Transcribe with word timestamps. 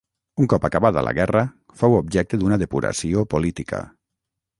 Un 0.43 0.47
cop 0.51 0.63
acabada 0.69 1.03
la 1.07 1.11
guerra 1.17 1.43
fou 1.81 1.97
objecte 1.97 2.39
d'una 2.45 2.59
depuració 2.63 3.27
política. 3.35 3.83